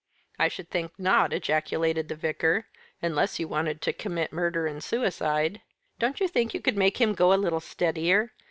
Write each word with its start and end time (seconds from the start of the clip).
"I 0.39 0.47
should 0.47 0.71
think 0.71 0.93
not," 0.97 1.31
ejaculated 1.31 2.07
the 2.09 2.15
Vicar; 2.15 2.65
"unless 3.03 3.37
you 3.39 3.47
wanted 3.47 3.83
to 3.83 3.93
commit 3.93 4.33
murder 4.33 4.65
and 4.65 4.83
suicide. 4.83 5.61
Don't 5.99 6.19
you 6.19 6.27
think 6.27 6.55
you 6.55 6.59
could 6.59 6.75
make 6.75 6.99
him 6.99 7.13
go 7.13 7.31
a 7.33 7.33
little 7.35 7.59
steadier? 7.59 8.31